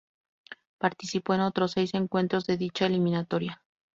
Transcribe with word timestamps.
Participó 0.79 1.35
en 1.35 1.41
otros 1.41 1.73
seis 1.73 1.93
encuentros 1.93 2.47
de 2.47 2.57
dicha 2.57 2.87
eliminatoria. 2.87 3.61